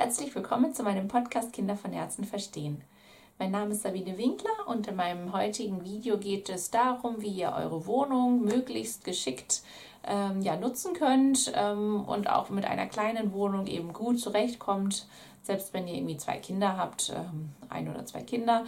[0.00, 2.80] Herzlich willkommen zu meinem Podcast Kinder von Herzen verstehen.
[3.38, 7.52] Mein Name ist Sabine Winkler und in meinem heutigen Video geht es darum, wie ihr
[7.52, 9.60] eure Wohnung möglichst geschickt
[10.08, 15.06] ähm, ja, nutzen könnt ähm, und auch mit einer kleinen Wohnung eben gut zurechtkommt,
[15.42, 18.64] selbst wenn ihr irgendwie zwei Kinder habt, ähm, ein oder zwei Kinder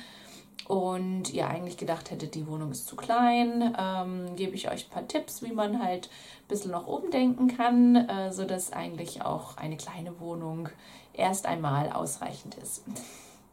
[0.68, 4.90] und ihr eigentlich gedacht hättet, die Wohnung ist zu klein, ähm, gebe ich euch ein
[4.90, 9.78] paar Tipps, wie man halt ein bisschen noch umdenken kann, äh, sodass eigentlich auch eine
[9.78, 10.68] kleine Wohnung
[11.14, 12.84] erst einmal ausreichend ist.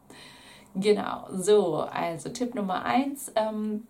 [0.74, 3.32] genau, so, also Tipp Nummer eins.
[3.34, 3.86] Ähm,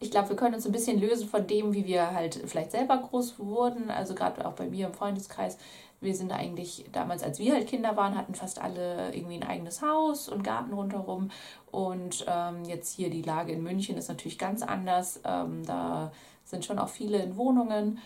[0.00, 2.98] ich glaube, wir können uns ein bisschen lösen von dem, wie wir halt vielleicht selber
[2.98, 3.90] groß wurden.
[3.90, 5.56] Also gerade auch bei mir im Freundeskreis
[6.04, 9.82] wir sind eigentlich damals, als wir halt Kinder waren, hatten fast alle irgendwie ein eigenes
[9.82, 11.30] Haus und Garten rundherum.
[11.72, 15.20] Und ähm, jetzt hier die Lage in München ist natürlich ganz anders.
[15.24, 16.12] Ähm, da
[16.44, 17.98] sind schon auch viele in Wohnungen.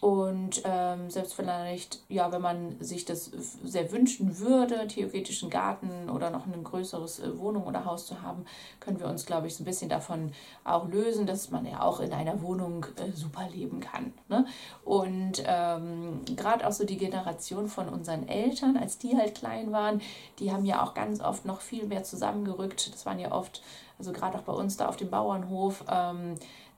[0.00, 3.32] Und ähm, selbst vielleicht, ja, wenn man sich das
[3.64, 8.22] sehr wünschen würde, theoretisch einen Garten oder noch ein größeres äh, Wohnung oder Haus zu
[8.22, 8.44] haben,
[8.78, 11.98] können wir uns, glaube ich, so ein bisschen davon auch lösen, dass man ja auch
[11.98, 14.12] in einer Wohnung äh, super leben kann.
[14.28, 14.46] Ne?
[14.84, 20.00] Und ähm, gerade auch so die Generation von unseren Eltern, als die halt klein waren,
[20.38, 22.92] die haben ja auch ganz oft noch viel mehr zusammengerückt.
[22.92, 23.62] Das waren ja oft,
[23.98, 26.36] also gerade auch bei uns da auf dem Bauernhof, ähm,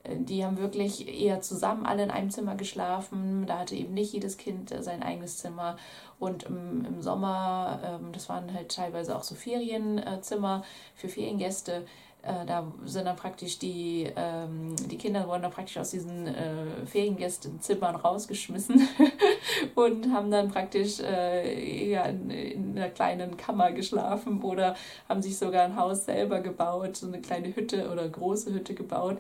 [0.08, 3.44] die haben wirklich eher zusammen alle in einem Zimmer geschlafen.
[3.46, 5.76] Da hatte eben nicht jedes Kind äh, sein eigenes Zimmer.
[6.18, 11.84] Und im, im Sommer, ähm, das waren halt teilweise auch so Ferienzimmer für Feriengäste.
[12.22, 16.86] Äh, da sind dann praktisch die, ähm, die Kinder wurden dann praktisch aus diesen äh,
[16.86, 18.86] Feriengästenzimmern rausgeschmissen
[19.74, 24.74] und haben dann praktisch äh, ja, in, in, einer kleinen Kammer geschlafen oder
[25.08, 29.16] haben sich sogar ein Haus selber gebaut, so eine kleine Hütte oder große Hütte gebaut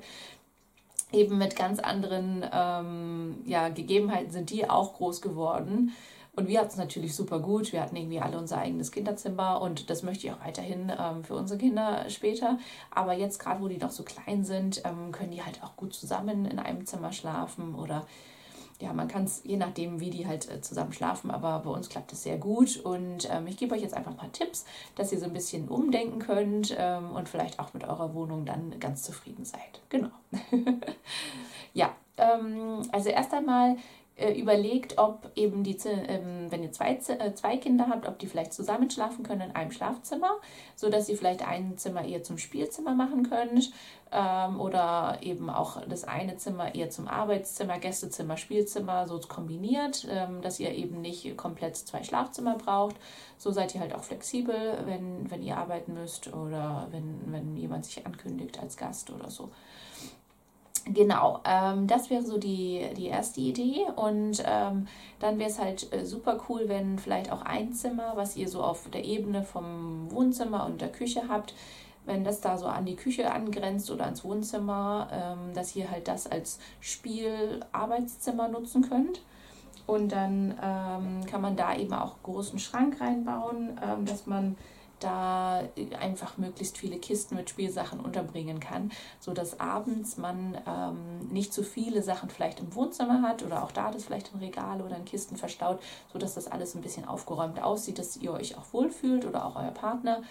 [1.12, 5.92] eben mit ganz anderen ähm, ja, Gegebenheiten sind die auch groß geworden.
[6.36, 7.72] Und wir hatten es natürlich super gut.
[7.72, 11.34] Wir hatten irgendwie alle unser eigenes Kinderzimmer und das möchte ich auch weiterhin ähm, für
[11.34, 12.58] unsere Kinder später.
[12.90, 15.92] Aber jetzt, gerade wo die noch so klein sind, ähm, können die halt auch gut
[15.92, 18.06] zusammen in einem Zimmer schlafen oder
[18.80, 21.88] ja, man kann es je nachdem, wie die halt äh, zusammen schlafen, aber bei uns
[21.88, 22.78] klappt es sehr gut.
[22.78, 24.64] Und ähm, ich gebe euch jetzt einfach ein paar Tipps,
[24.96, 28.80] dass ihr so ein bisschen umdenken könnt ähm, und vielleicht auch mit eurer Wohnung dann
[28.80, 29.80] ganz zufrieden seid.
[29.90, 30.10] Genau.
[31.74, 33.76] ja, ähm, also erst einmal
[34.20, 38.26] äh, überlegt, ob eben die, ähm, wenn ihr zwei, äh, zwei Kinder habt, ob die
[38.26, 40.30] vielleicht zusammen schlafen können in einem Schlafzimmer,
[40.76, 43.72] sodass ihr vielleicht ein Zimmer eher zum Spielzimmer machen könnt
[44.12, 50.42] ähm, oder eben auch das eine Zimmer eher zum Arbeitszimmer, Gästezimmer, Spielzimmer so kombiniert, ähm,
[50.42, 52.96] dass ihr eben nicht komplett zwei Schlafzimmer braucht.
[53.38, 57.86] So seid ihr halt auch flexibel, wenn, wenn ihr arbeiten müsst oder wenn, wenn jemand
[57.86, 59.50] sich ankündigt als Gast oder so.
[60.86, 63.86] Genau, ähm, das wäre so die, die erste Idee.
[63.96, 64.86] Und ähm,
[65.18, 68.62] dann wäre es halt äh, super cool, wenn vielleicht auch ein Zimmer, was ihr so
[68.62, 71.54] auf der Ebene vom Wohnzimmer und der Küche habt,
[72.06, 76.08] wenn das da so an die Küche angrenzt oder ans Wohnzimmer, ähm, dass ihr halt
[76.08, 79.22] das als Spielarbeitszimmer nutzen könnt.
[79.86, 84.56] Und dann ähm, kann man da eben auch großen Schrank reinbauen, ähm, dass man
[85.00, 85.62] da
[85.98, 92.02] einfach möglichst viele Kisten mit Spielsachen unterbringen kann, sodass abends man ähm, nicht zu viele
[92.02, 95.36] Sachen vielleicht im Wohnzimmer hat oder auch da das vielleicht in Regale oder in Kisten
[95.36, 95.80] verstaut,
[96.12, 99.72] sodass das alles ein bisschen aufgeräumt aussieht, dass ihr euch auch wohlfühlt oder auch euer
[99.72, 100.22] Partner.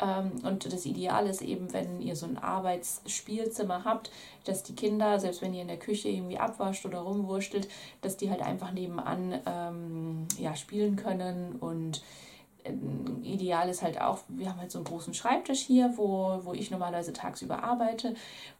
[0.00, 4.10] Ähm, und das Ideal ist eben, wenn ihr so ein Arbeitsspielzimmer habt,
[4.44, 7.68] dass die Kinder, selbst wenn ihr in der Küche irgendwie abwascht oder rumwurschtelt,
[8.00, 12.02] dass die halt einfach nebenan ähm, ja, spielen können und
[13.22, 16.70] ideal ist halt auch, wir haben halt so einen großen Schreibtisch hier, wo, wo ich
[16.70, 18.14] normalerweise tagsüber arbeite.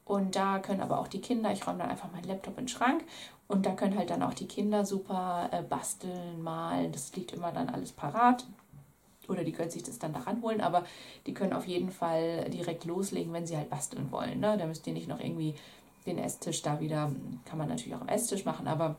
[0.04, 2.68] Und da können aber auch die Kinder, ich räume dann einfach meinen Laptop in den
[2.68, 3.04] Schrank
[3.48, 6.90] und da können halt dann auch die Kinder super äh, basteln, malen.
[6.92, 8.46] Das liegt immer dann alles parat.
[9.28, 10.84] Oder die können sich das dann daran holen, aber
[11.26, 14.40] die können auf jeden Fall direkt loslegen, wenn sie halt basteln wollen.
[14.40, 14.56] Ne?
[14.58, 15.54] Da müsst ihr nicht noch irgendwie
[16.06, 17.12] den Esstisch da wieder,
[17.44, 18.96] kann man natürlich auch am Esstisch machen, aber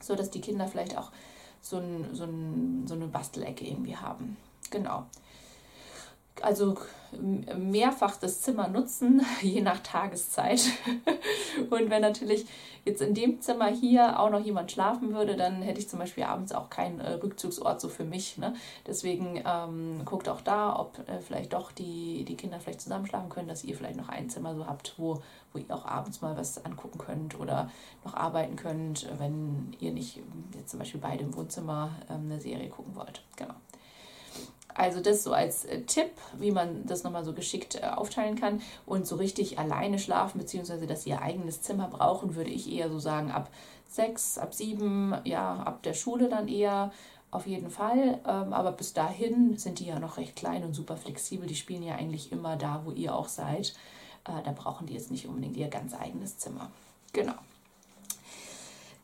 [0.00, 1.10] so, dass die Kinder vielleicht auch
[1.60, 4.36] so, ein, so, ein, so eine Bastelecke irgendwie haben.
[4.70, 5.06] Genau.
[6.42, 6.76] Also
[7.56, 10.62] mehrfach das Zimmer nutzen, je nach Tageszeit.
[11.70, 12.46] Und wenn natürlich
[12.84, 16.24] jetzt in dem Zimmer hier auch noch jemand schlafen würde, dann hätte ich zum Beispiel
[16.24, 18.38] abends auch keinen äh, Rückzugsort so für mich.
[18.38, 18.54] Ne?
[18.86, 23.28] Deswegen ähm, guckt auch da, ob äh, vielleicht doch die, die Kinder vielleicht zusammen schlafen
[23.28, 25.22] können, dass ihr vielleicht noch ein Zimmer so habt, wo,
[25.52, 27.70] wo ihr auch abends mal was angucken könnt oder
[28.04, 30.20] noch arbeiten könnt, wenn ihr nicht
[30.56, 33.22] jetzt zum Beispiel beide im Wohnzimmer ähm, eine Serie gucken wollt.
[33.36, 33.54] Genau.
[34.76, 38.60] Also das so als äh, Tipp, wie man das nochmal so geschickt äh, aufteilen kann.
[38.84, 42.90] Und so richtig alleine schlafen, beziehungsweise dass sie ihr eigenes Zimmer brauchen, würde ich eher
[42.90, 43.50] so sagen ab
[43.88, 46.92] sechs, ab sieben, ja, ab der Schule dann eher.
[47.30, 48.20] auf jeden Fall.
[48.26, 51.46] Ähm, aber bis dahin sind die ja noch recht klein und super flexibel.
[51.46, 53.74] Die spielen ja eigentlich immer da, wo ihr auch seid.
[54.24, 56.70] Äh, da brauchen die jetzt nicht unbedingt ihr ganz eigenes Zimmer.
[57.12, 57.34] Genau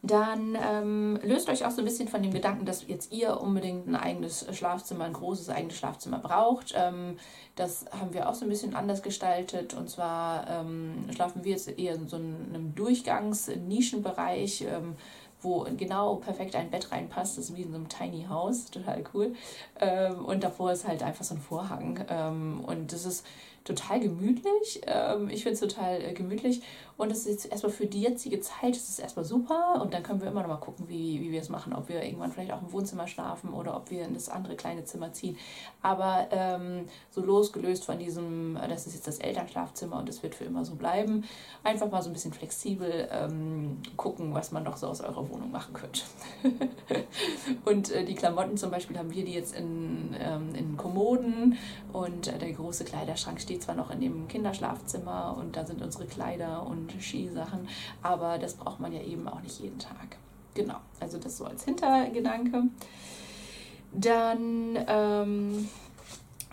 [0.05, 3.87] dann ähm, löst euch auch so ein bisschen von dem Gedanken, dass jetzt ihr unbedingt
[3.87, 6.75] ein eigenes Schlafzimmer, ein großes eigenes Schlafzimmer braucht.
[6.77, 7.19] Ähm,
[7.55, 9.75] das haben wir auch so ein bisschen anders gestaltet.
[9.75, 14.97] Und zwar ähm, schlafen wir jetzt eher in so einem Durchgangs-Nischenbereich, ähm,
[15.41, 17.39] wo genau perfekt ein Bett reinpasst.
[17.39, 19.35] Das ist wie in so einem Tiny House, total cool.
[19.79, 22.05] Ähm, und davor ist halt einfach so ein Vorhang.
[22.09, 23.25] Ähm, und das ist
[23.65, 24.81] total gemütlich.
[24.87, 26.63] Ähm, ich finde es total äh, gemütlich.
[26.97, 29.81] Und es ist erstmal für die jetzige Zeit, es ist erstmal super.
[29.83, 31.73] Und dann können wir immer noch mal gucken, wie, wie wir es machen.
[31.73, 34.85] Ob wir irgendwann vielleicht auch im Wohnzimmer schlafen oder ob wir in das andere kleine
[34.85, 35.37] Zimmer ziehen.
[35.81, 40.35] Aber ähm, so losgelöst von diesem, äh, das ist jetzt das Elternschlafzimmer und es wird
[40.35, 41.25] für immer so bleiben.
[41.65, 45.51] Einfach mal so ein bisschen flexibel ähm, gucken, was man noch so aus eurer Wohnung
[45.51, 46.03] machen könnte.
[47.65, 51.59] und äh, die Klamotten zum Beispiel haben wir die jetzt in, ähm, in Kommoden
[51.93, 55.83] und äh, der große Kleiderschrank steht steht zwar noch in dem Kinderschlafzimmer und da sind
[55.83, 57.69] unsere Kleider und Skisachen,
[58.03, 60.17] aber das braucht man ja eben auch nicht jeden Tag.
[60.55, 62.63] Genau, also das so als Hintergedanke.
[63.93, 65.69] Dann, ähm,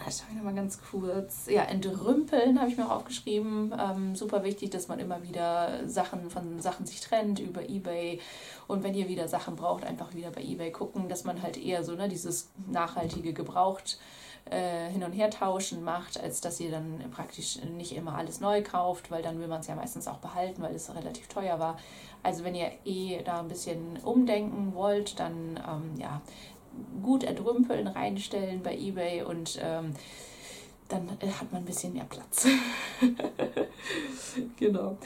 [0.04, 1.48] das schaue ich nochmal ganz kurz.
[1.48, 3.74] Ja, entrümpeln habe ich mir auch aufgeschrieben.
[3.80, 8.20] Ähm, super wichtig, dass man immer wieder Sachen von Sachen sich trennt über Ebay.
[8.68, 11.86] Und wenn ihr wieder Sachen braucht, einfach wieder bei Ebay gucken, dass man halt eher
[11.86, 14.29] so ne, dieses nachhaltige Gebraucht äh,
[14.92, 19.12] hin und her tauschen macht, als dass ihr dann praktisch nicht immer alles neu kauft,
[19.12, 21.78] weil dann will man es ja meistens auch behalten, weil es relativ teuer war.
[22.24, 26.22] Also wenn ihr eh da ein bisschen umdenken wollt, dann ähm, ja,
[27.02, 29.94] gut erdrümpeln, reinstellen bei eBay und ähm,
[30.88, 32.48] dann äh, hat man ein bisschen mehr Platz.
[34.58, 34.98] genau.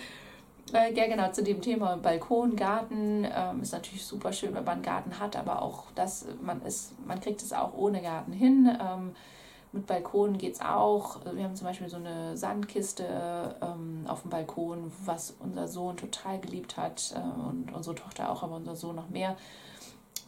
[0.71, 4.75] Äh, ja, genau, zu dem Thema Balkon, Garten ähm, ist natürlich super schön, wenn man
[4.75, 8.75] einen Garten hat, aber auch das, man ist, man kriegt es auch ohne Garten hin.
[8.81, 9.15] Ähm,
[9.73, 11.17] mit Balkon geht es auch.
[11.33, 16.39] Wir haben zum Beispiel so eine Sandkiste ähm, auf dem Balkon, was unser Sohn total
[16.39, 19.35] geliebt hat äh, und unsere Tochter auch, aber unser Sohn noch mehr.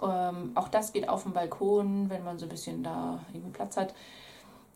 [0.01, 3.77] Ähm, auch das geht auf dem Balkon, wenn man so ein bisschen da irgendwie Platz
[3.77, 3.93] hat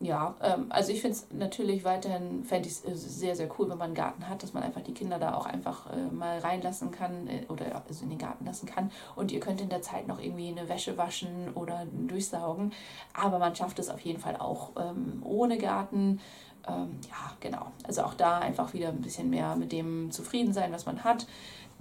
[0.02, 3.78] ja, ähm, also ich finde es natürlich weiterhin, fände ich äh, sehr, sehr cool, wenn
[3.78, 6.92] man einen Garten hat, dass man einfach die Kinder da auch einfach äh, mal reinlassen
[6.92, 8.92] kann äh, oder also in den Garten lassen kann.
[9.18, 12.72] Und ihr könnt in der Zeit noch irgendwie eine Wäsche waschen oder durchsaugen.
[13.14, 16.22] Aber man schafft es auf jeden Fall auch ähm, ohne Garten.
[16.70, 17.72] Ähm, ja, genau.
[17.84, 21.26] Also auch da einfach wieder ein bisschen mehr mit dem zufrieden sein, was man hat.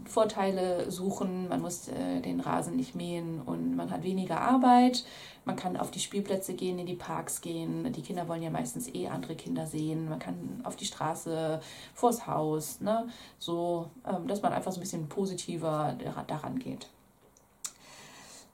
[0.04, 5.04] Vorteile suchen, man muss äh, den Rasen nicht mähen und man hat weniger Arbeit.
[5.44, 7.92] Man kann auf die Spielplätze gehen, in die Parks gehen.
[7.92, 10.08] Die Kinder wollen ja meistens eh andere Kinder sehen.
[10.08, 11.60] Man kann auf die Straße,
[11.94, 13.08] vors Haus, ne?
[13.38, 15.96] so, ähm, dass man einfach so ein bisschen positiver
[16.28, 16.88] daran geht.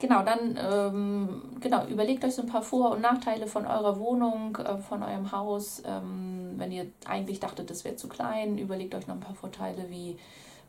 [0.05, 4.55] Genau, dann ähm, genau, überlegt euch so ein paar Vor- und Nachteile von eurer Wohnung,
[4.57, 5.83] äh, von eurem Haus.
[5.87, 9.89] Ähm, wenn ihr eigentlich dachtet, das wäre zu klein, überlegt euch noch ein paar Vorteile
[9.89, 10.19] wie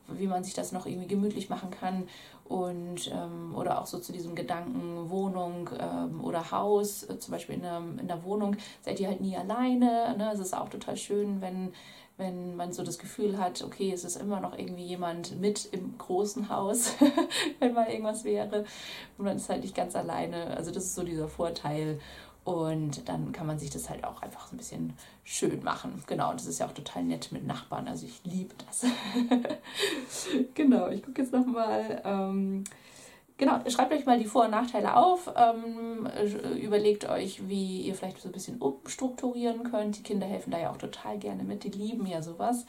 [0.08, 2.08] wie man sich das noch irgendwie gemütlich machen kann
[2.48, 7.56] und ähm, oder auch so zu diesem Gedanken Wohnung ähm, oder Haus, äh, zum Beispiel
[7.56, 10.16] in der, in der Wohnung seid ihr halt nie alleine.
[10.16, 10.30] Ne?
[10.32, 11.74] Es ist auch total schön, wenn
[12.18, 15.98] wenn man so das Gefühl hat, okay, es ist immer noch irgendwie jemand mit im
[15.98, 16.94] großen Haus,
[17.60, 18.66] wenn mal irgendwas wäre
[19.18, 20.56] und man ist halt nicht ganz alleine.
[20.56, 22.00] Also das ist so dieser Vorteil
[22.46, 24.94] und dann kann man sich das halt auch einfach so ein bisschen
[25.24, 26.04] schön machen.
[26.06, 27.88] Genau, und das ist ja auch total nett mit Nachbarn.
[27.88, 28.86] Also ich liebe das.
[30.54, 32.02] genau, ich gucke jetzt nochmal.
[32.06, 32.64] Ähm,
[33.38, 35.32] genau, schreibt euch mal die Vor- und Nachteile auf.
[35.36, 36.08] Ähm,
[36.62, 39.98] überlegt euch, wie ihr vielleicht so ein bisschen umstrukturieren könnt.
[39.98, 41.64] Die Kinder helfen da ja auch total gerne mit.
[41.64, 42.66] Die lieben ja sowas.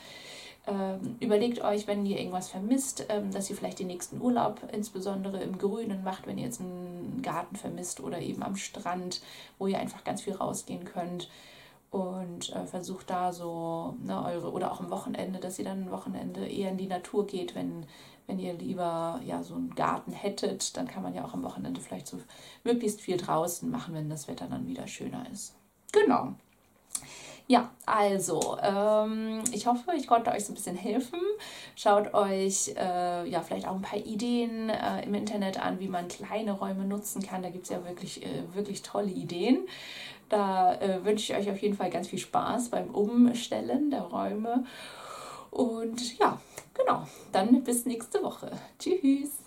[0.66, 5.40] Ähm, überlegt euch, wenn ihr irgendwas vermisst, ähm, dass ihr vielleicht den nächsten Urlaub insbesondere
[5.40, 9.20] im Grünen macht, wenn ihr jetzt einen Garten vermisst oder eben am Strand,
[9.58, 11.28] wo ihr einfach ganz viel rausgehen könnt.
[11.90, 15.90] Und äh, versucht da so, ne, eure, oder auch am Wochenende, dass ihr dann ein
[15.90, 17.87] Wochenende eher in die Natur geht, wenn,
[18.26, 21.81] wenn ihr lieber ja so einen Garten hättet, dann kann man ja auch am Wochenende
[21.81, 22.19] vielleicht so
[22.64, 25.55] möglichst viel draußen machen, wenn das Wetter dann wieder schöner ist.
[25.93, 26.35] Genau.
[27.49, 31.21] Ja, also, ähm, ich hoffe, ich konnte euch so ein bisschen helfen.
[31.76, 36.09] Schaut euch äh, ja vielleicht auch ein paar Ideen äh, im Internet an, wie man
[36.09, 37.43] kleine Räume nutzen kann.
[37.43, 39.69] Da gibt es ja wirklich, äh, wirklich tolle Ideen.
[40.28, 44.64] Da äh, wünsche ich euch auf jeden Fall ganz viel Spaß beim Umstellen der Räume.
[45.50, 46.40] Und ja,
[46.75, 48.50] genau, dann bis nächste Woche.
[48.78, 49.46] Tschüss.